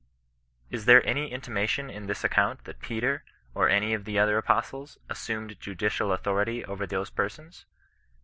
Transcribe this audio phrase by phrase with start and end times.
[0.71, 4.35] Is there any intimation in this ac count, that Peter, or any of the other
[4.39, 7.67] apostles, assumed judicial authority over those persons